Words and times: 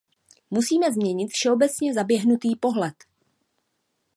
Musíme 0.51 0.91
změnit 0.91 1.27
všeobecně 1.27 1.93
zaběhnutý 1.93 2.55
pohled. 2.55 2.95